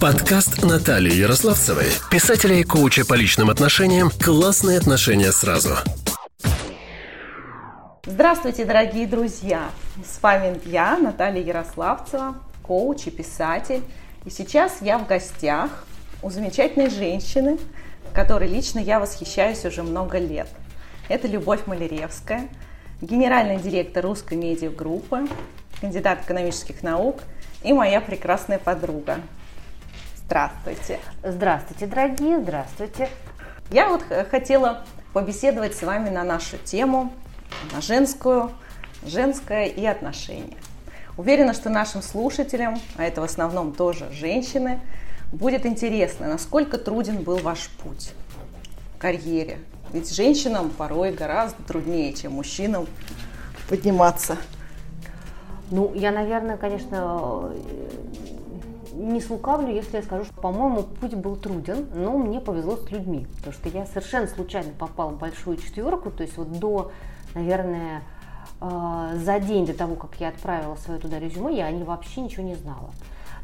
[0.00, 5.76] Подкаст Натальи Ярославцевой, писателя и коуча по личным отношениям «Классные отношения сразу».
[8.04, 9.70] Здравствуйте, дорогие друзья!
[10.04, 13.82] С вами я, Наталья Ярославцева, коуч и писатель.
[14.24, 15.70] И сейчас я в гостях
[16.22, 17.58] у замечательной женщины,
[18.12, 20.48] которой лично я восхищаюсь уже много лет.
[21.08, 22.48] Это Любовь Маляревская,
[23.00, 25.26] генеральный директор русской медиагруппы,
[25.80, 27.20] кандидат экономических наук
[27.62, 29.20] и моя прекрасная подруга.
[30.34, 30.98] Здравствуйте.
[31.22, 33.08] Здравствуйте, дорогие, здравствуйте.
[33.70, 34.02] Я вот
[34.32, 37.12] хотела побеседовать с вами на нашу тему,
[37.72, 38.50] на женскую,
[39.06, 40.56] женское и отношения.
[41.16, 44.80] Уверена, что нашим слушателям, а это в основном тоже женщины,
[45.30, 48.10] будет интересно, насколько труден был ваш путь
[48.96, 49.60] в карьере.
[49.92, 52.88] Ведь женщинам порой гораздо труднее, чем мужчинам
[53.68, 54.36] подниматься.
[55.70, 57.52] Ну, я, наверное, конечно,
[58.94, 63.26] не слукавлю, если я скажу, что, по-моему, путь был труден, но мне повезло с людьми,
[63.36, 66.92] потому что я совершенно случайно попала в большую четверку, то есть вот до,
[67.34, 68.02] наверное,
[68.60, 72.20] э, за день до того, как я отправила свое туда резюме, я о ней вообще
[72.20, 72.90] ничего не знала.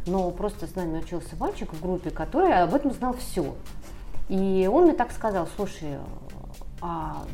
[0.06, 3.54] Но просто с нами учился мальчик в группе, который об этом знал все.
[4.28, 5.98] И он мне так сказал, слушай,
[6.80, 7.24] а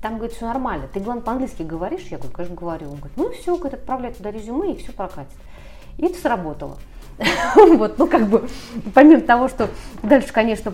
[0.00, 2.06] там, говорит, все нормально, ты, главное, по-английски говоришь?
[2.10, 2.90] Я говорю, конечно, говорю.
[2.90, 5.32] Он говорит, ну все, говорит, отправляй туда резюме, и все прокатит.
[5.96, 6.76] И это сработало.
[7.56, 8.48] Вот, ну как бы,
[8.94, 9.68] помимо того, что
[10.02, 10.72] дальше, конечно,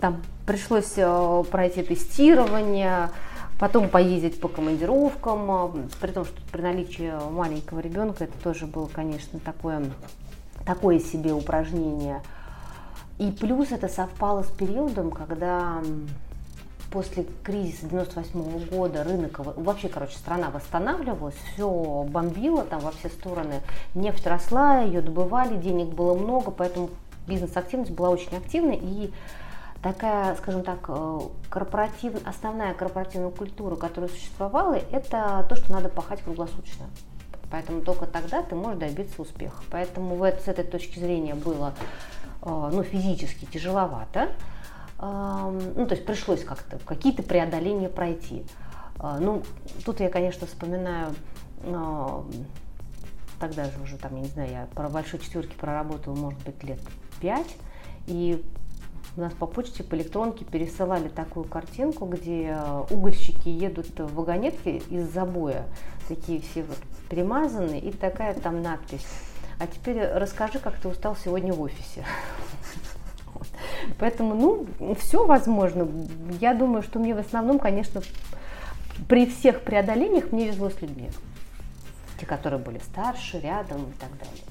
[0.00, 3.10] там пришлось э, пройти тестирование,
[3.58, 8.86] потом поездить по командировкам, э, при том, что при наличии маленького ребенка это тоже было,
[8.86, 9.84] конечно, такое,
[10.64, 12.22] такое себе упражнение.
[13.18, 15.82] И плюс это совпало с периодом, когда
[16.90, 23.60] после кризиса 98 года рынок, вообще, короче, страна восстанавливалась, все бомбило там во все стороны,
[23.94, 26.90] нефть росла, ее добывали, денег было много, поэтому
[27.26, 29.12] бизнес-активность была очень активной, и
[29.82, 36.22] такая, скажем так, э, корпоратив, основная корпоративная культура, которая существовала, это то, что надо пахать
[36.22, 36.86] круглосуточно.
[37.50, 39.62] Поэтому только тогда ты можешь добиться успеха.
[39.70, 41.74] Поэтому в, с этой точки зрения было
[42.42, 44.28] э, ну, физически тяжеловато
[45.00, 48.44] ну, то есть пришлось как-то какие-то преодоления пройти.
[48.98, 49.42] А, ну,
[49.84, 51.14] тут я, конечно, вспоминаю,
[53.38, 56.80] тогда же уже, там, я не знаю, я про большой четверки проработала, может быть, лет
[57.20, 57.56] пять,
[58.06, 58.44] и
[59.16, 62.56] у нас по почте, по электронке пересылали такую картинку, где
[62.90, 65.66] угольщики едут в вагонетке из забоя,
[66.08, 66.78] такие все вот
[67.08, 69.06] перемазанные, и такая там надпись.
[69.58, 72.04] А теперь расскажи, как ты устал сегодня в офисе.
[73.98, 75.88] Поэтому, ну, все возможно.
[76.40, 78.02] Я думаю, что мне в основном, конечно,
[79.08, 81.10] при всех преодолениях мне везло с людьми.
[82.18, 84.44] Те, которые были старше, рядом и так далее.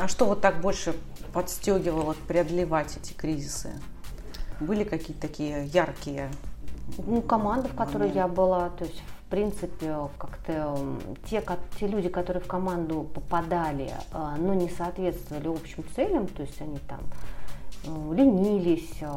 [0.00, 0.94] А что вот так больше
[1.32, 3.72] подстегивало преодолевать эти кризисы?
[4.60, 6.30] Были какие-то такие яркие?
[6.98, 10.78] Ну, команда, в которой я была, то есть в принципе, как-то
[11.28, 11.44] те,
[11.78, 16.78] те люди, которые в команду попадали, а, но не соответствовали общим целям, то есть они
[16.78, 17.00] там
[17.84, 19.08] ленились, э,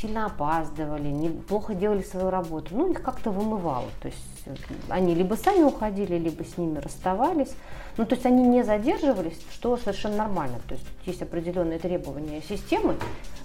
[0.00, 3.88] сильно опаздывали, неплохо делали свою работу, ну, их как-то вымывало.
[4.00, 4.54] То есть э,
[4.88, 7.54] они либо сами уходили, либо с ними расставались.
[7.96, 10.58] Ну, то есть они не задерживались, что совершенно нормально.
[10.68, 12.94] То есть есть определенные требования системы.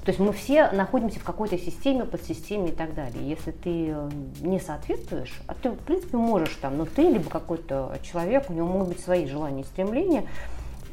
[0.04, 3.28] То есть мы все находимся в какой-то системе, подсистеме и так далее.
[3.30, 3.96] Если ты
[4.42, 8.68] не соответствуешь, а ты, в принципе, можешь там, но ты либо какой-то человек, у него
[8.68, 10.26] могут быть свои желания и стремления,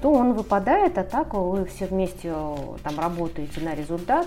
[0.01, 4.27] то он выпадает, а так вы все вместе э, там работаете на результат.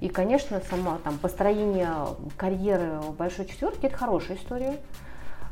[0.00, 1.90] И, конечно, сама там построение
[2.36, 4.76] карьеры в большой четверке это хорошая история,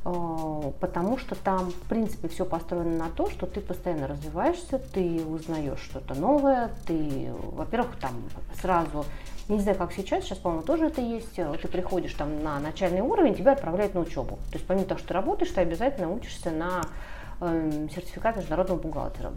[0.05, 5.25] э, потому что там, в принципе, все построено на то, что ты постоянно развиваешься, ты
[5.25, 8.13] узнаешь что-то новое, ты, во-первых, там
[8.61, 9.05] сразу
[9.49, 11.39] не знаю, как сейчас, сейчас, по-моему, тоже это есть.
[11.39, 14.37] Э, ты приходишь там на начальный уровень, тебя отправляют на учебу.
[14.51, 16.83] То есть помимо того, что ты работаешь, ты обязательно учишься на
[17.41, 19.33] э, сертификат международного бухгалтера.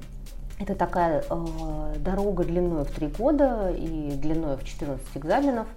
[0.59, 5.67] Это такая э, дорога длиной в 3 года и длиной в 14 экзаменов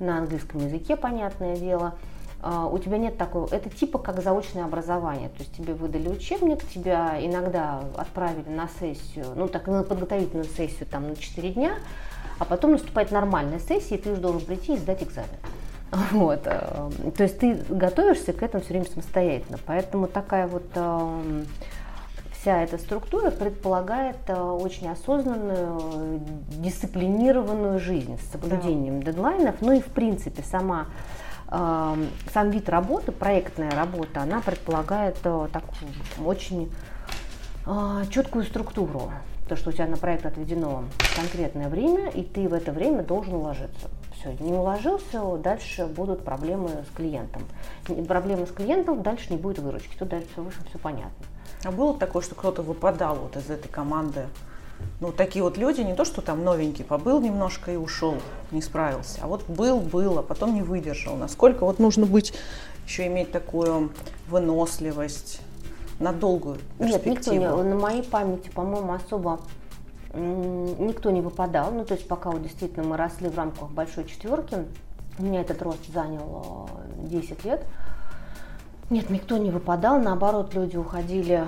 [0.00, 1.94] на английском языке, понятное дело.
[2.42, 6.66] Э, у тебя нет такого, это типа как заочное образование, то есть тебе выдали учебник,
[6.68, 11.74] тебя иногда отправили на сессию, ну так на подготовительную сессию там на 4 дня,
[12.40, 15.28] а потом наступает нормальная сессия, и ты уже должен прийти и сдать экзамен.
[16.12, 16.42] Вот.
[16.44, 19.58] Э, то есть ты готовишься к этому все время самостоятельно.
[19.64, 21.44] Поэтому такая вот э,
[22.48, 26.22] вся эта структура предполагает э, очень осознанную,
[26.62, 29.12] дисциплинированную жизнь с соблюдением да.
[29.12, 30.86] дедлайнов, ну и в принципе сама
[31.50, 31.94] э,
[32.32, 35.92] сам вид работы, проектная работа, она предполагает э, такую
[36.24, 36.72] очень
[38.10, 39.12] четкую структуру.
[39.46, 40.84] То, что у тебя на проект отведено
[41.14, 43.90] конкретное время, и ты в это время должен уложиться.
[44.14, 47.42] Все, не уложился, дальше будут проблемы с клиентом.
[48.06, 49.94] Проблемы с клиентом, дальше не будет выручки.
[49.98, 51.26] Тут дальше все выше, все понятно.
[51.64, 54.26] А было такое, что кто-то выпадал вот из этой команды?
[55.00, 58.16] Ну, такие вот люди, не то, что там новенький, побыл немножко и ушел,
[58.52, 59.20] не справился.
[59.22, 61.16] А вот был, был, а потом не выдержал.
[61.16, 62.32] Насколько вот нужно быть,
[62.86, 63.90] еще иметь такую
[64.28, 65.40] выносливость
[65.98, 67.34] на долгую перспективу?
[67.34, 69.40] Нет, никто не, на моей памяти, по-моему, особо
[70.14, 71.72] никто не выпадал.
[71.72, 74.64] Ну, то есть пока вот действительно мы росли в рамках большой четверки,
[75.18, 76.68] у меня этот рост занял
[76.98, 77.66] 10 э, лет.
[78.90, 81.44] Нет, никто не выпадал, наоборот, люди уходили,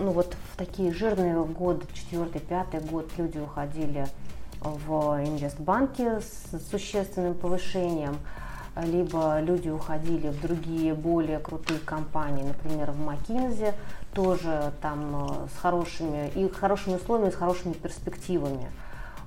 [0.00, 4.08] ну вот в такие жирные годы, четвертый, пятый год, люди уходили
[4.60, 8.16] в инвестбанки с существенным повышением,
[8.76, 13.72] либо люди уходили в другие более крутые компании, например, в McKinsey,
[14.12, 18.68] тоже там э, с хорошими, и хорошими условиями, с хорошими перспективами.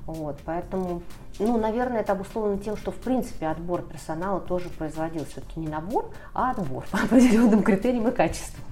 [0.06, 1.02] Вот, поэтому,
[1.40, 6.12] ну, наверное, это обусловлено тем, что, в принципе, отбор персонала тоже производился все-таки не набор,
[6.34, 8.64] а отбор по определенным критериям и качествам.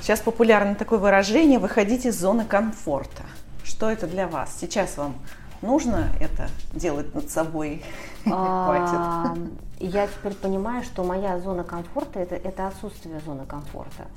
[0.00, 3.22] Сейчас популярно такое выражение «выходить из зоны комфорта».
[3.64, 4.56] Что это для вас?
[4.58, 5.14] Сейчас вам
[5.62, 7.82] нужно это делать над собой?
[8.30, 9.34] А,
[9.78, 14.08] я теперь понимаю, что моя зона комфорта это, это отсутствие зоны комфорта.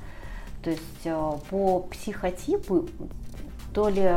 [0.62, 2.86] То есть э, по психотипу
[3.74, 4.08] то ли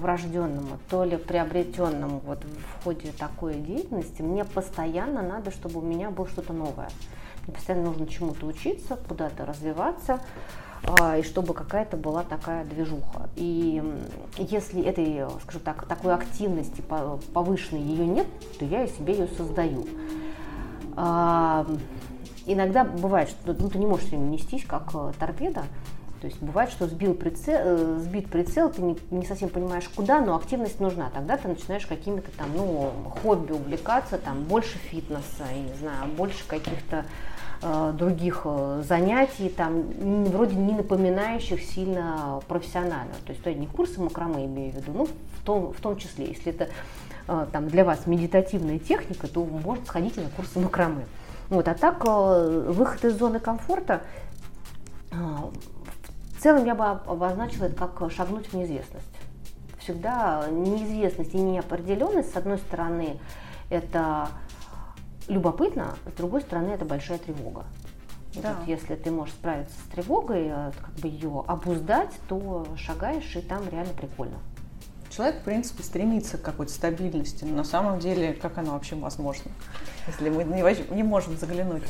[0.00, 6.10] врожденному, то ли приобретенному вот в ходе такой деятельности, мне постоянно надо, чтобы у меня
[6.10, 6.88] было что-то новое.
[7.46, 10.20] Мне постоянно нужно чему-то учиться, куда-то развиваться,
[10.84, 13.28] а, и чтобы какая-то была такая движуха.
[13.36, 13.82] И
[14.38, 16.82] если этой, скажем так, такой активности
[17.34, 18.26] повышенной ее нет,
[18.58, 19.86] то я и себе ее создаю.
[22.44, 25.62] Иногда бывает, что ну, ты не можешь все время нестись, как э, торпеда,
[26.22, 30.20] то есть бывает, что сбил прицел, э, сбит прицел, ты не, не совсем понимаешь куда,
[30.20, 31.10] но активность нужна.
[31.12, 36.46] Тогда ты начинаешь какими-то там, ну, хобби увлекаться, там, больше фитнеса, я не знаю, больше
[36.46, 37.06] каких-то
[37.60, 39.82] э, других э, занятий, там,
[40.26, 43.14] вроде не напоминающих сильно профессионально.
[43.26, 46.26] То есть, то не курсы макраме имею в виду, ну, в том, в том числе,
[46.26, 46.68] если это
[47.26, 51.04] э, там, для вас медитативная техника, то можно сходить на курсы макраме.
[51.48, 54.02] Вот, а так, э, выход из зоны комфорта
[55.10, 55.16] э,
[56.42, 59.06] целом я бы обозначила это как шагнуть в неизвестность.
[59.78, 63.18] Всегда неизвестность и неопределенность, с одной стороны,
[63.70, 64.28] это
[65.28, 67.64] любопытно, с другой стороны, это большая тревога.
[68.34, 68.54] Да.
[68.54, 73.40] Вот если ты можешь справиться с тревогой, э, как бы ее обуздать, то шагаешь, и
[73.40, 74.38] там реально прикольно.
[75.14, 79.50] Человек, в принципе, стремится к какой-то стабильности, но на самом деле, как она вообще возможна,
[80.06, 81.82] если мы не, не можем заглянуть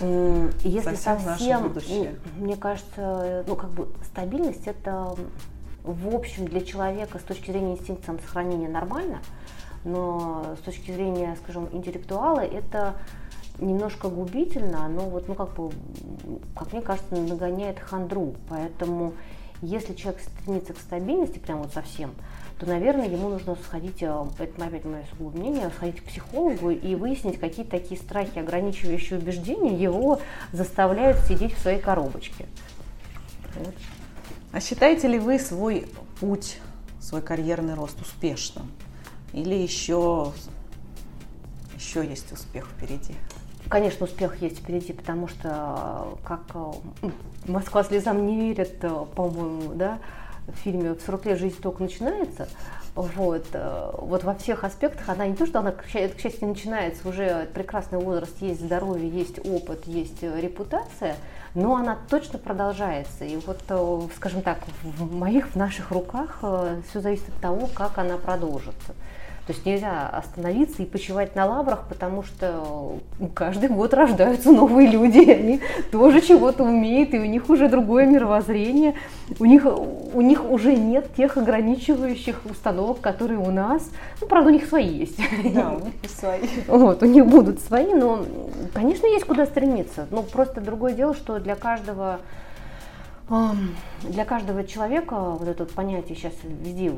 [0.65, 2.15] если совсем, совсем в наше будущее?
[2.37, 5.15] Мне кажется, ну, как бы стабильность это
[5.85, 9.21] в общем для человека с точки зрения инстинкта самосохранения нормально,
[9.85, 12.95] но с точки зрения, скажем, интеллектуала это
[13.61, 15.71] немножко губительно, но вот, ну, как бы,
[16.57, 18.35] как мне кажется, нагоняет хандру.
[18.49, 19.13] Поэтому
[19.61, 22.15] если человек стремится к стабильности, прям вот совсем,
[22.59, 26.95] то, наверное, ему нужно сходить, э, это опять мое сугубое мнение, сходить к психологу и
[26.95, 30.21] выяснить, какие такие страхи, ограничивающие убеждения его
[30.53, 32.47] заставляют сидеть в своей коробочке.
[33.57, 33.75] Вот.
[34.53, 35.87] А считаете ли вы свой
[36.21, 36.59] путь,
[37.01, 38.71] свой карьерный рост успешным?
[39.33, 40.33] Или еще,
[41.75, 43.15] еще есть успех впереди?
[43.69, 46.73] Конечно, успех есть впереди, потому что, как э,
[47.47, 49.99] Москва слезам не верит, э, по-моему, да,
[50.47, 52.49] в фильме «В 40 лет жизнь только начинается»,
[52.95, 57.49] вот, э, вот во всех аспектах она не то, что она, к счастью, начинается уже
[57.55, 61.17] прекрасный возраст, есть здоровье, есть опыт, есть э, репутация,
[61.55, 63.25] но она точно продолжается.
[63.25, 66.39] И вот, э, скажем так, в моих, в наших руках
[66.91, 68.95] все зависит от того, как она продолжится.
[69.47, 72.99] То есть нельзя остановиться и почивать на лаврах, потому что
[73.35, 78.95] каждый год рождаются новые люди, они тоже чего-то умеют, и у них уже другое мировоззрение,
[79.41, 83.91] у них, у них уже нет тех ограничивающих установок, которые у нас.
[84.21, 85.19] Ну, правда, у них свои есть.
[85.53, 86.43] Да, у них свои.
[86.69, 88.25] Вот, у них будут свои, но,
[88.73, 90.07] конечно, есть куда стремиться.
[90.13, 92.21] Но просто другое дело, что для каждого
[94.03, 96.93] для каждого человека вот это понятие сейчас везде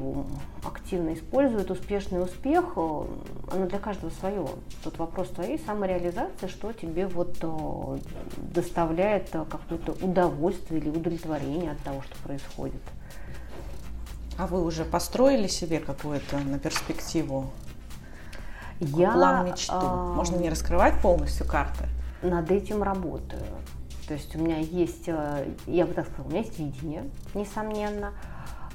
[0.64, 3.04] активно используют, успешный успех, э,
[3.52, 4.44] оно для каждого свое.
[4.82, 7.98] Тут вопрос твоей самореализации, что тебе вот э,
[8.52, 12.82] доставляет э, какое-то удовольствие или удовлетворение от того, что происходит.
[14.36, 17.52] А вы уже построили себе какую-то на перспективу
[18.80, 19.72] Я, план мечту?
[19.72, 20.14] А...
[20.14, 21.84] Можно не раскрывать полностью карты?
[22.22, 23.42] Над этим работаю.
[24.06, 28.12] То есть у меня есть, э, я бы так сказала, у меня есть видение, несомненно.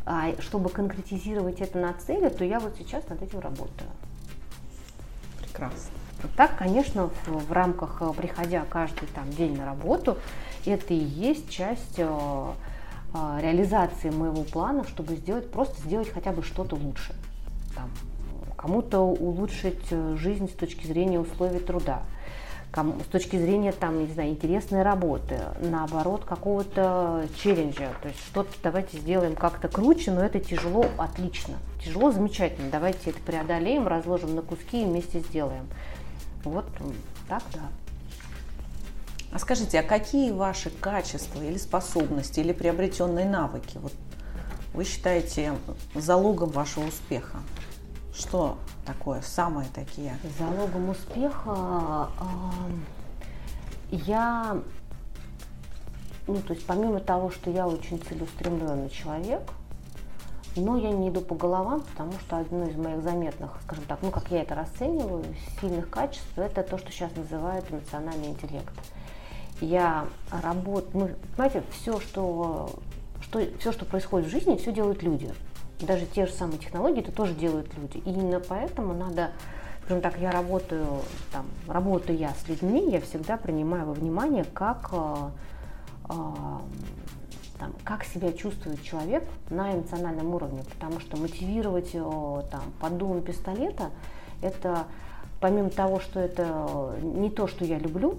[0.06, 3.90] А чтобы конкретизировать это на цели, то я вот сейчас над этим работаю.
[5.42, 5.92] Прекрасно.
[6.36, 10.18] Так, конечно, в, в рамках, э, приходя каждый там, день на работу,
[10.66, 12.04] это и есть часть э,
[13.14, 17.14] э, реализации моего плана, чтобы сделать, просто сделать хотя бы что-то лучше.
[17.76, 17.90] Там,
[18.58, 22.04] кому-то улучшить э, жизнь с точки зрения условий труда,
[22.72, 27.90] кому, с точки зрения там, не знаю, интересной работы, наоборот, какого-то челленджа.
[28.02, 31.56] То есть что-то давайте сделаем как-то круче, но это тяжело, отлично.
[31.84, 32.70] Тяжело, замечательно.
[32.70, 35.68] Давайте это преодолеем, разложим на куски и вместе сделаем.
[36.44, 36.66] Вот
[37.28, 37.62] так, да.
[39.32, 43.94] А скажите, а какие ваши качества или способности, или приобретенные навыки вот,
[44.74, 45.54] вы считаете
[45.94, 47.38] залогом вашего успеха?
[48.13, 50.18] Что такое, самые такие?
[50.38, 52.10] Залогом успеха
[53.92, 54.58] я,
[56.28, 59.42] ну, то есть помимо того, что я очень целеустремленный человек,
[60.56, 64.12] но я не иду по головам, потому что одно из моих заметных, скажем так, ну
[64.12, 65.24] как я это расцениваю,
[65.60, 68.74] сильных качеств, это то, что сейчас называют эмоциональный интеллект.
[69.62, 72.72] Я работаю, ну, понимаете, все, что,
[73.22, 75.34] что, все, что происходит в жизни, все делают люди.
[75.80, 77.98] Даже те же самые технологии это тоже делают люди.
[77.98, 79.32] И именно поэтому надо,
[79.84, 80.86] скажем так, я работаю,
[81.32, 85.16] там, работаю я с людьми, я всегда принимаю во внимание, как э,
[86.10, 86.14] э,
[87.60, 93.22] там, как себя чувствует человек на эмоциональном уровне, потому что мотивировать его там, под дулом
[93.22, 93.92] пистолета,
[94.42, 94.86] это
[95.40, 98.18] помимо того, что это не то, что я люблю,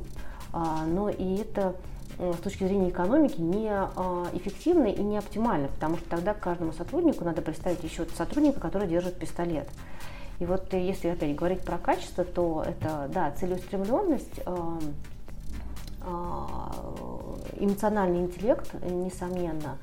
[0.53, 1.75] а, но и это
[2.21, 7.25] с точки зрения экономики не а, эффективно и не оптимально, потому что тогда каждому сотруднику
[7.25, 9.69] надо представить еще сотрудника, который держит пистолет.
[10.39, 14.79] И вот если опять говорить про качество, то это, да, целеустремленность, а,
[17.59, 19.79] эмоциональный интеллект, несомненно,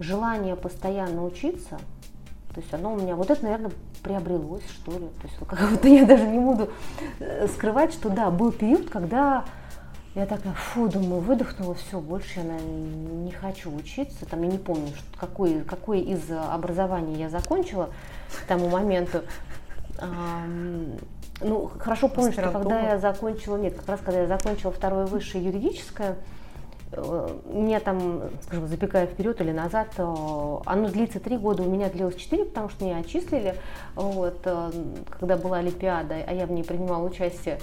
[0.00, 1.78] желание постоянно учиться,
[2.54, 5.08] то есть оно у меня, вот это, наверное, приобрелось, что ли.
[5.20, 6.70] То есть как будто я даже не буду
[7.18, 9.44] э, скрывать, что да, был период, когда
[10.14, 14.26] я такая, фу, думаю, выдохнула, все, больше я наверное, не хочу учиться.
[14.26, 17.90] Там я не помню, что, какое, какое из образований я закончила
[18.30, 19.22] к тому моменту.
[21.40, 25.44] Ну, хорошо помню, что когда я закончила, нет, как раз когда я закончила второе высшее
[25.44, 26.16] юридическое,
[26.92, 30.02] э, меня там, скажем, запекая вперед или назад, э,
[30.64, 33.56] оно длится три года, у меня длилось четыре, потому что меня отчислили,
[33.96, 34.70] вот, э,
[35.18, 37.58] когда была Олимпиада, а я в ней принимала участие,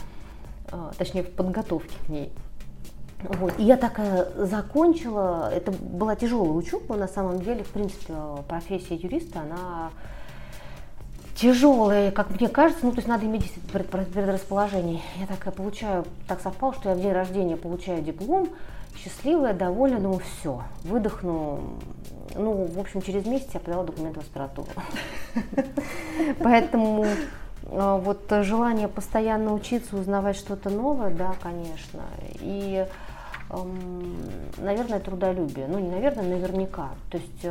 [0.98, 2.32] точнее, в подготовке к ней.
[3.24, 3.54] Вот.
[3.60, 8.14] И я такая закончила, это была тяжелая учеба, на самом деле, в принципе,
[8.48, 9.92] профессия юриста, она
[11.36, 15.02] тяжелые, как мне кажется, ну, то есть надо иметь предрасположение.
[15.20, 18.50] Я так получаю, так совпало, что я в день рождения получаю диплом,
[18.96, 21.60] счастливая, довольна, думаю, все, выдохну.
[22.36, 24.70] Ну, в общем, через месяц я подала документы в аспиратуру.
[26.44, 27.16] Поэтому а,
[27.64, 32.02] вот желание постоянно учиться, узнавать что-то новое, да, конечно.
[32.40, 32.86] И,
[34.58, 35.68] наверное, трудолюбие.
[35.68, 36.90] Ну, не наверное, наверняка.
[37.10, 37.46] То есть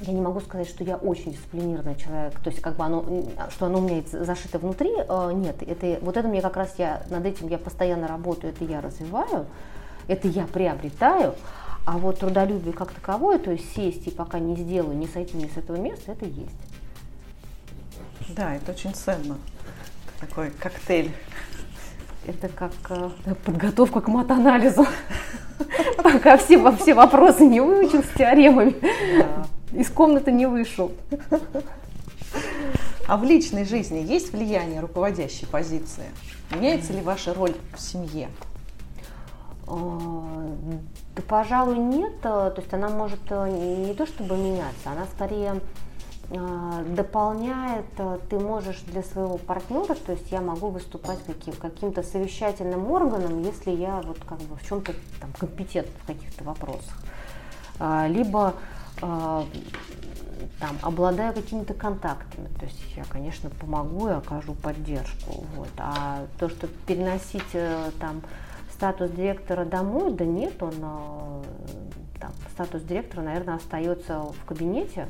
[0.00, 3.04] я не могу сказать, что я очень дисциплинированный человек, то есть как бы оно,
[3.50, 7.02] что оно у меня зашито внутри, э, нет, это, вот это мне как раз я,
[7.10, 9.46] над этим я постоянно работаю, это я развиваю,
[10.08, 11.34] это я приобретаю,
[11.86, 15.46] а вот трудолюбие как таковое, то есть сесть и пока не сделаю, не сойти ни
[15.46, 16.71] с этого места, это есть.
[18.28, 19.38] Да, это очень ценно.
[20.20, 21.12] Такой коктейль.
[22.26, 24.86] Это как э, подготовка к матанализу.
[25.96, 28.74] Пока все, все вопросы не выучил с теоремами
[29.72, 30.92] из комнаты не вышел.
[33.08, 36.04] А в личной жизни есть влияние руководящей позиции?
[36.50, 38.28] Меняется ли ваша роль в семье?
[39.66, 39.98] А,
[41.16, 42.20] да, пожалуй, нет.
[42.20, 43.50] То есть она может э,
[43.86, 45.60] не то чтобы меняться, она скорее
[46.96, 52.90] дополняет, э, ты можешь для своего партнера, то есть я могу выступать каким, каким-то совещательным
[52.90, 56.96] органом, если я вот как бы в чем-то там компетент в каких-то вопросах.
[57.78, 58.54] А, либо
[60.62, 65.44] там, обладаю какими-то контактами, то есть я, конечно, помогу и окажу поддержку.
[65.56, 65.70] Вот.
[65.76, 68.22] А то, что переносить э, там
[68.72, 71.42] статус директора домой, да нет, он э,
[72.20, 75.08] там, статус директора, наверное, остается в кабинете.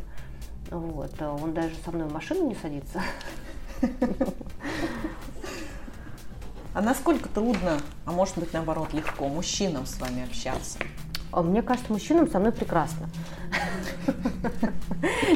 [0.72, 1.20] Вот.
[1.20, 3.02] Он даже со мной в машину не садится.
[6.74, 10.78] А насколько трудно, а может быть наоборот легко, мужчинам с вами общаться?
[11.30, 13.10] А мне кажется, мужчинам со мной прекрасно.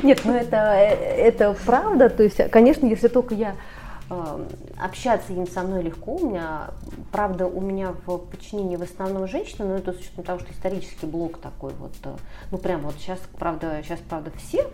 [0.03, 2.09] Нет, ну это, это правда.
[2.09, 3.76] То есть, конечно, если только я Э,
[4.09, 6.15] общаться им со мной легко.
[6.15, 6.71] У меня,
[7.11, 11.07] правда, у меня в подчинении в основном женщины, но это с учетом того, что исторический
[11.07, 12.15] блок такой вот, э,
[12.53, 14.71] ну прям вот сейчас, правда, сейчас, правда, все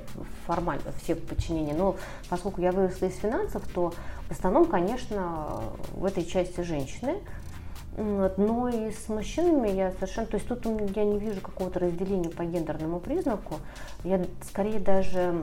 [0.46, 1.96] формально, все в подчинении, но
[2.28, 3.94] поскольку я выросла из финансов, то
[4.28, 5.62] в основном, конечно,
[5.94, 7.18] в этой части женщины.
[7.94, 10.64] Но и с мужчинами я совершенно, то есть тут
[10.96, 13.56] я не вижу какого-то разделения по гендерному признаку.
[14.02, 15.42] Я скорее даже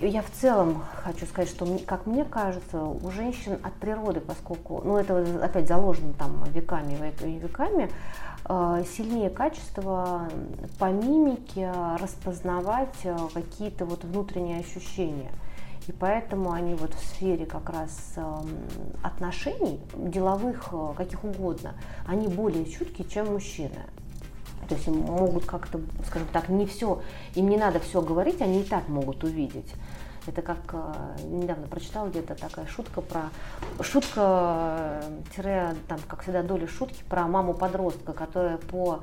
[0.00, 4.96] я в целом хочу сказать, что, как мне кажется, у женщин от природы, поскольку, ну
[4.96, 7.90] это опять заложено там веками и веками,
[8.48, 10.28] э, сильнее качество
[10.78, 15.30] по мимике распознавать э, какие-то вот внутренние ощущения.
[15.86, 18.48] И поэтому они вот в сфере как раз эм,
[19.02, 21.74] отношений, деловых, э, каких угодно,
[22.06, 23.80] они более чуткие, чем мужчины.
[24.68, 27.00] То есть им могут как-то, скажем так, не все,
[27.34, 29.72] им не надо все говорить, они и так могут увидеть.
[30.26, 30.92] Это как э,
[31.26, 33.24] недавно прочитала где-то такая шутка про
[33.82, 35.02] шутка
[35.36, 39.00] тире, там, как всегда, доля шутки про маму подростка, которая по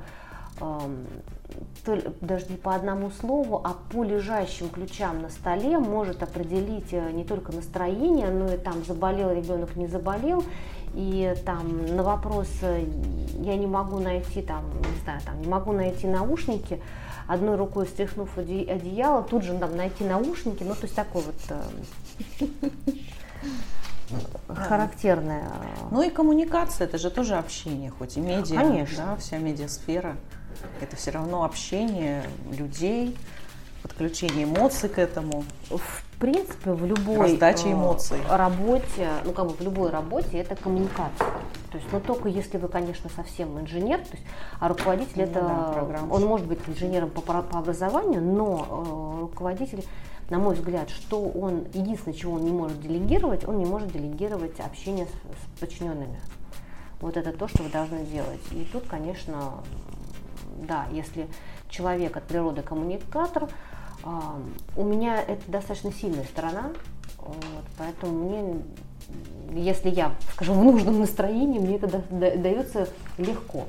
[0.60, 1.06] эм,
[2.20, 7.24] даже не по одному слову, а по лежащим ключам на столе может определить э, не
[7.24, 10.44] только настроение, но и там заболел ребенок, не заболел,
[10.94, 16.06] и там на вопрос я не могу найти там, не знаю, там не могу найти
[16.06, 16.80] наушники,
[17.26, 21.62] одной рукой стряхнув одеяло, тут же там найти наушники, ну то есть такой вот э,
[24.48, 25.50] характерное.
[25.90, 29.06] Ну и коммуникация, это же тоже общение, хоть и медиа, Конечно.
[29.06, 30.16] Да, вся медиасфера,
[30.80, 33.16] это все равно общение людей,
[33.82, 35.44] подключение эмоций к этому.
[35.68, 38.18] В принципе, в любой Раздача э, эмоций.
[38.28, 41.28] работе, ну как бы в любой работе это коммуникация.
[41.72, 44.24] То есть, ну только если вы, конечно, совсем инженер, то есть,
[44.60, 49.84] а руководитель ну, это, да, он может быть инженером по, по образованию, но э, руководитель,
[50.30, 54.60] на мой взгляд, что он, единственное, чего он не может делегировать, он не может делегировать
[54.60, 56.20] общение с, с подчиненными.
[57.00, 58.40] Вот это то, что вы должны делать.
[58.52, 59.54] И тут, конечно,
[60.68, 61.26] да, если
[61.68, 63.48] человек от природы коммуникатор,
[64.04, 66.72] у меня это достаточно сильная сторона,
[67.18, 68.62] вот, поэтому мне,
[69.52, 73.66] если я, скажем, в нужном настроении, мне это дается легко.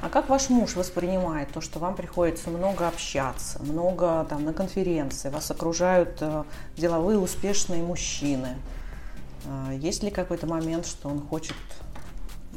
[0.00, 5.28] А как ваш муж воспринимает то, что вам приходится много общаться, много там на конференции,
[5.28, 6.44] вас окружают э,
[6.76, 8.56] деловые успешные мужчины?
[9.44, 11.56] Э, есть ли какой-то момент, что он хочет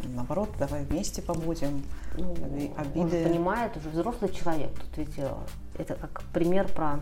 [0.07, 1.83] наоборот, давай вместе побудем,
[2.17, 2.33] ну,
[2.77, 2.99] обиды.
[2.99, 4.71] Он понимает, уже взрослый человек.
[4.73, 5.31] Тут ведь э,
[5.77, 6.99] это как пример про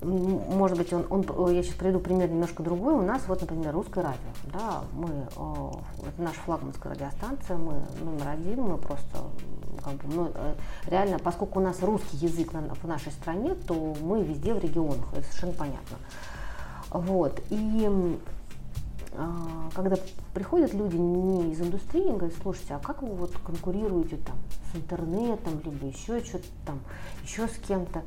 [0.00, 2.94] может быть, он, он, э, я сейчас приведу пример немножко другой.
[2.94, 4.20] У нас вот, например, русское радио.
[4.52, 9.18] Да, мы, э, это наша флагманская радиостанция, мы номер один, мы просто,
[9.84, 10.32] как бы, мы,
[10.86, 15.24] реально, поскольку у нас русский язык в нашей стране, то мы везде в регионах, это
[15.24, 15.96] совершенно понятно.
[16.90, 18.18] Вот, и
[19.74, 19.96] когда
[20.34, 24.36] приходят люди не из индустрии, говорят, слушайте, а как вы вот конкурируете там
[24.72, 26.80] с интернетом, либо еще что-то там,
[27.22, 28.02] еще с кем-то,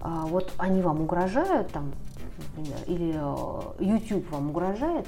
[0.00, 1.92] а, вот они вам угрожают там,
[2.38, 5.06] например, или э, YouTube вам угрожает,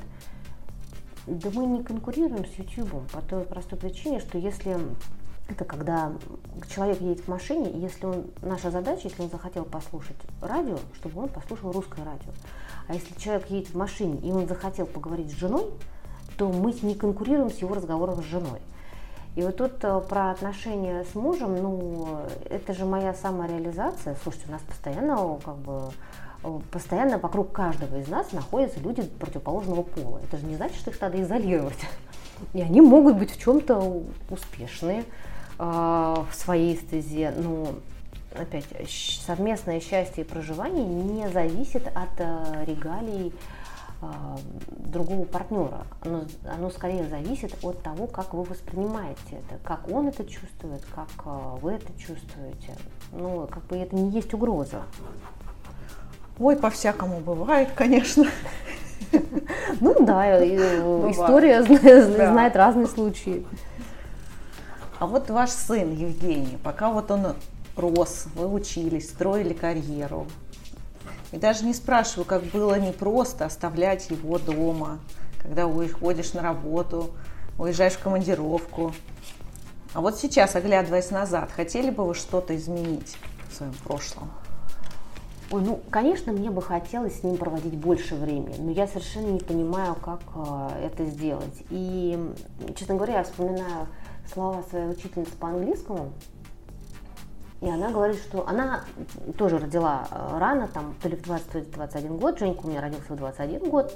[1.27, 4.79] да мы не конкурируем с YouTube по той простой причине, что если
[5.49, 6.13] это когда
[6.73, 11.23] человек едет в машине, и если он, наша задача, если он захотел послушать радио, чтобы
[11.23, 12.31] он послушал русское радио.
[12.87, 15.65] А если человек едет в машине, и он захотел поговорить с женой,
[16.37, 18.61] то мы не конкурируем с его разговором с женой.
[19.37, 24.17] И вот тут э, про отношения с мужем, ну, это же моя самореализация.
[24.23, 25.91] Слушайте, у нас постоянно как бы
[26.71, 30.21] постоянно вокруг каждого из нас находятся люди противоположного пола.
[30.25, 31.79] Это же не значит, что их надо изолировать.
[32.53, 35.05] И они могут быть в чем-то успешные,
[35.59, 37.75] в своей стезе, но
[38.35, 38.65] опять
[39.27, 43.33] совместное счастье и проживание не зависит от э, регалий
[44.01, 44.07] э,
[44.69, 45.87] другого партнера.
[46.03, 51.09] Оно, оно скорее зависит от того, как вы воспринимаете это, как он это чувствует, как
[51.61, 52.77] вы это чувствуете.
[53.13, 54.83] Ну, как бы это не есть угроза.
[56.39, 58.25] Ой, по-всякому бывает, конечно.
[59.81, 63.45] Ну да, история знает разные случаи.
[64.99, 67.37] А вот ваш сын Евгений, пока вот он
[67.77, 70.27] рос, вы учились, строили карьеру.
[71.31, 74.99] И даже не спрашиваю, как было непросто оставлять его дома,
[75.41, 77.11] когда уходишь на работу,
[77.59, 78.93] уезжаешь в командировку.
[79.95, 83.17] А вот сейчас, оглядываясь назад, хотели бы вы что-то изменить
[83.51, 84.31] в своем прошлом?
[85.51, 89.41] Ой, ну, конечно, мне бы хотелось с ним проводить больше времени, но я совершенно не
[89.41, 91.65] понимаю, как э, это сделать.
[91.71, 92.19] И,
[92.77, 93.89] честно говоря, я вспоминаю
[94.33, 96.13] слова своей учительницы по английскому.
[97.61, 98.85] И она говорит, что она
[99.37, 102.61] тоже родила э, рано, там, то ли в 20, то ли в 21 год, Женька
[102.65, 103.93] у меня родился в 21 год.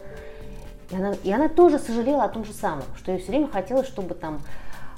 [0.90, 3.86] И она, и она тоже сожалела о том же самом, что ей все время хотелось,
[3.86, 4.40] чтобы там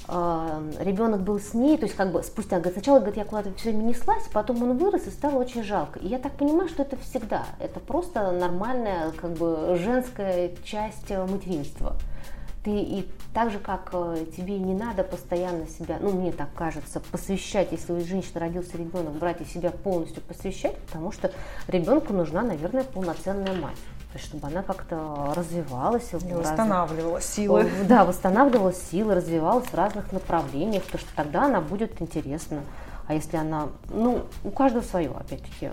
[0.07, 3.53] э, ребенок был с ней, то есть как бы спустя, говорит, сначала, говорит, я куда-то
[3.53, 5.99] все время неслась, потом он вырос и стало очень жалко.
[5.99, 11.23] И я так понимаю, что это всегда, это просто нормальная как бы женская часть э,
[11.23, 11.97] материнства
[12.65, 16.99] ты и так же, как э, тебе не надо постоянно себя, ну, мне так кажется,
[16.99, 21.31] посвящать, если у женщины родился ребенок, брать и себя полностью посвящать, потому что
[21.67, 23.77] ребенку нужна, наверное, полноценная мать.
[24.17, 26.13] Чтобы она как-то развивалась.
[26.13, 27.69] И восстанавливала разных, силы.
[27.87, 32.61] Да, восстанавливала силы, развивалась в разных направлениях, потому что тогда она будет интересна.
[33.07, 35.69] А если она, ну, у каждого свое, опять-таки,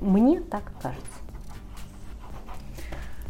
[0.00, 1.15] мне так кажется.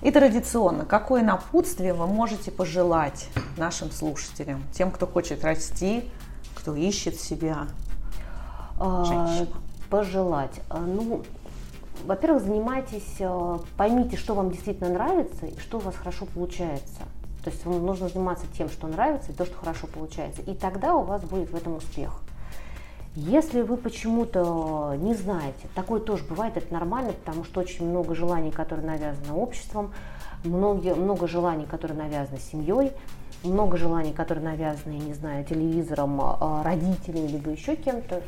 [0.06, 6.08] И традиционно, какое напутствие вы можете пожелать нашим слушателям, тем, кто хочет расти,
[6.54, 7.66] кто ищет себя?
[8.78, 9.48] А, женщина?
[9.90, 10.60] Пожелать.
[10.70, 11.24] А, ну,
[12.04, 17.00] во-первых, занимайтесь, а, поймите, что вам действительно нравится и что у вас хорошо получается.
[17.42, 20.40] То есть вам нужно заниматься тем, что нравится, и то, что хорошо получается.
[20.42, 22.20] И тогда у вас будет в этом успех.
[23.18, 28.50] Если вы почему-то не знаете, такое тоже бывает, это нормально, потому что очень много желаний,
[28.50, 29.94] которые навязаны обществом,
[30.44, 32.92] много, много желаний, которые навязаны семьей,
[33.42, 38.22] много желаний, которые навязаны, я не знаю, телевизором, а, родителями, либо еще кем-то.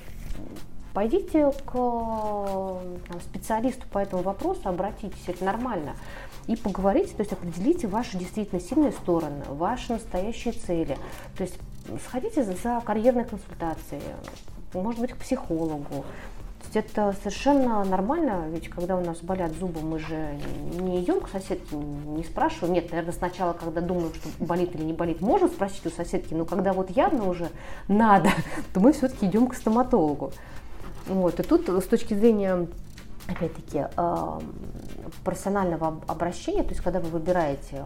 [0.94, 5.96] Пойдите к там, специалисту по этому вопросу, обратитесь, это нормально.
[6.46, 10.96] И поговорите, то есть определите ваши действительно сильные стороны, ваши настоящие цели.
[11.36, 11.58] То есть
[12.06, 14.00] сходите за карьерной консультацией,
[14.74, 16.04] может быть, к психологу.
[16.58, 20.38] То есть это совершенно нормально, ведь когда у нас болят зубы, мы же
[20.80, 22.74] не идем к соседке, не спрашиваем.
[22.74, 26.44] Нет, наверное, сначала, когда думаем, что болит или не болит, можно спросить у соседки, но
[26.44, 27.48] когда вот явно уже
[27.86, 28.30] надо,
[28.74, 30.32] то мы все-таки идем к стоматологу.
[31.06, 31.38] Вот.
[31.40, 32.66] И тут с точки зрения
[33.28, 33.86] опять-таки,
[35.24, 37.84] профессионального обращения, то есть когда вы выбираете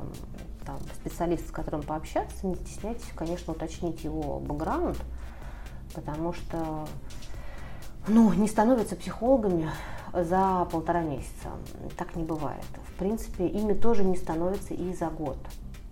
[0.65, 4.97] там, специалиста, с которым пообщаться, не стесняйтесь, конечно, уточнить его бэкграунд,
[5.95, 6.87] потому что
[8.09, 9.71] ну, не становятся психологами
[10.13, 11.51] за полтора месяца.
[11.97, 12.65] Так не бывает.
[12.89, 15.39] В принципе, ими тоже не становятся и за год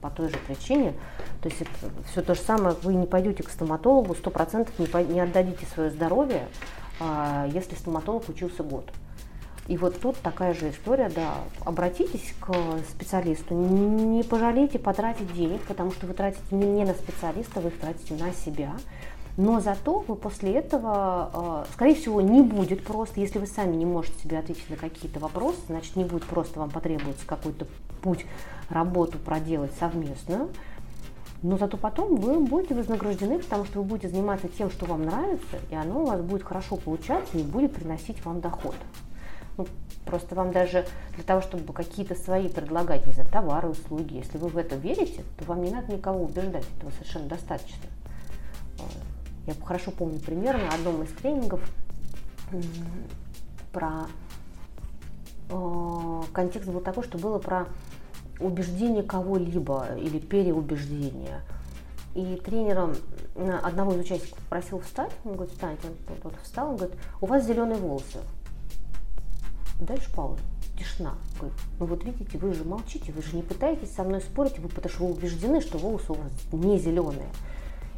[0.00, 0.94] по той же причине.
[1.42, 1.70] То есть это
[2.10, 5.90] все то же самое, вы не пойдете к стоматологу, сто процентов не, не отдадите свое
[5.90, 6.48] здоровье,
[7.00, 8.90] а, если стоматолог учился год.
[9.68, 11.34] И вот тут такая же история, да,
[11.64, 12.52] обратитесь к
[12.88, 18.14] специалисту, не пожалейте потратить денег, потому что вы тратите не на специалиста, вы их тратите
[18.14, 18.72] на себя,
[19.40, 23.87] но зато вы после этого, э, скорее всего, не будет просто, если вы сами не
[23.87, 27.66] можете себе ответить на какие-то вопросы, значит, не будет просто, вам потребуется какой-то
[28.03, 28.26] путь,
[28.68, 30.50] работу проделать совместную.
[31.42, 35.57] Но зато потом вы будете вознаграждены, потому что вы будете заниматься тем, что вам нравится,
[35.70, 38.74] и оно у вас будет хорошо получаться и будет приносить вам доход.
[39.57, 39.66] Ну,
[40.05, 44.48] просто вам даже для того, чтобы какие-то свои предлагать, не знаю, товары, услуги, если вы
[44.48, 47.88] в это верите, то вам не надо никого убеждать, этого совершенно достаточно.
[49.46, 51.61] Я хорошо помню пример на одном из тренингов
[53.72, 54.07] про
[55.48, 57.66] э, контекст был такой, что было про
[58.40, 61.42] убеждение кого-либо или переубеждение.
[62.14, 62.96] И тренером
[63.62, 67.46] одного из участников попросил встать, он говорит, встаньте, он тот встал, он говорит, у вас
[67.46, 68.18] зеленые волосы.
[69.81, 70.40] Дальше пауза,
[70.76, 71.14] тишина.
[71.38, 74.68] Говорит, ну вот видите, вы же молчите, вы же не пытаетесь со мной спорить, вы
[74.68, 77.29] потому что вы убеждены, что волосы у вас не зеленые.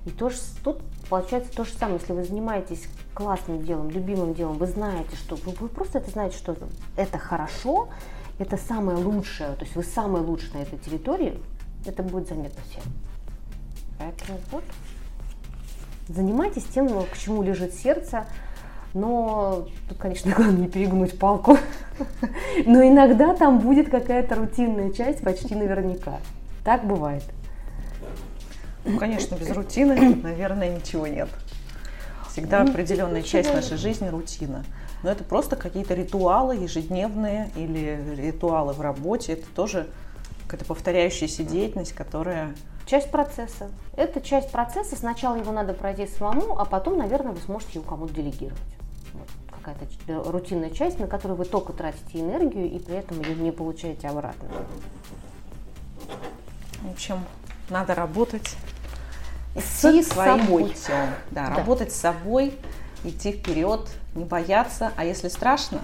[0.04, 4.58] И то же, тут получается то же самое, если вы занимаетесь классным делом, любимым делом,
[4.58, 6.56] вы знаете, что вы, вы просто это знаете, что
[6.96, 7.88] это хорошо,
[8.38, 11.38] это самое лучшее, то есть вы самый лучший на этой территории,
[11.86, 12.82] это будет заметно всем.
[13.98, 14.64] Поэтому вот,
[16.08, 18.26] занимайтесь тем, к чему лежит сердце,
[18.94, 21.56] но тут, конечно, главное не перегнуть палку.
[22.66, 26.18] Но иногда там будет какая-то рутинная часть, почти наверняка.
[26.64, 27.24] Так бывает.
[28.84, 31.28] Ну, конечно, без рутины, наверное, ничего нет.
[32.30, 34.64] Всегда ну, определенная часть нашей жизни рутина.
[35.02, 39.34] Но это просто какие-то ритуалы ежедневные или ритуалы в работе.
[39.34, 39.88] Это тоже
[40.46, 42.54] какая-то повторяющаяся деятельность, которая...
[42.86, 43.70] Часть процесса.
[43.96, 44.96] Это часть процесса.
[44.96, 48.60] Сначала его надо пройти самому, а потом, наверное, вы сможете его кому-то делегировать.
[49.12, 49.28] Вот
[49.62, 54.08] какая-то рутинная часть, на которую вы только тратите энергию и при этом ее не получаете
[54.08, 54.48] обратно.
[56.82, 57.20] В общем,
[57.70, 58.56] надо работать
[59.54, 60.62] идти своим собой.
[60.64, 61.06] путем.
[61.30, 62.58] Да, да, работать с собой,
[63.04, 64.92] идти вперед, не бояться.
[64.96, 65.80] А если страшно,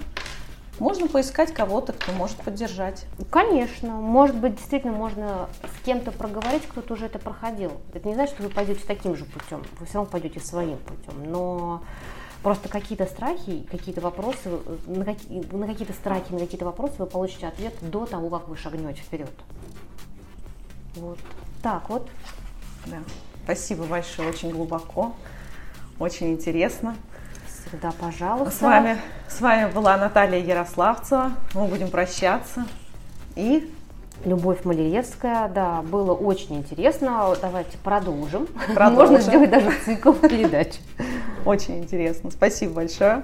[0.79, 3.05] можно поискать кого-то, кто может поддержать.
[3.29, 3.89] Конечно.
[3.89, 7.73] Может быть, действительно можно с кем-то проговорить, кто-то уже это проходил.
[7.93, 9.63] Это не значит, что вы пойдете таким же путем.
[9.79, 11.31] Вы все равно пойдете своим путем.
[11.31, 11.83] Но
[12.41, 14.49] Просто какие-то страхи, какие-то вопросы,
[14.87, 18.55] на, какие, на какие-то страхи, на какие-то вопросы вы получите ответ до того, как вы
[18.55, 19.31] шагнете вперед.
[20.95, 21.17] Вот.
[21.61, 22.09] Так вот.
[22.85, 22.97] Да.
[23.43, 25.13] Спасибо большое, очень глубоко,
[25.97, 26.95] очень интересно.
[27.47, 28.55] Всегда, пожалуйста.
[28.55, 28.97] С вами,
[29.27, 31.31] с вами была Наталья Ярославцева.
[31.53, 32.65] Мы будем прощаться.
[33.35, 33.73] И
[34.25, 37.33] Любовь Малиевская, да, было очень интересно.
[37.41, 38.47] Давайте продолжим.
[38.73, 39.13] Продолжим.
[39.13, 40.75] Можно сделать даже цикл передач.
[41.45, 42.29] Очень интересно.
[42.29, 43.23] Спасибо большое.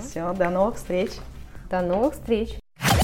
[0.00, 1.10] Все, до новых встреч.
[1.70, 2.58] До новых встреч.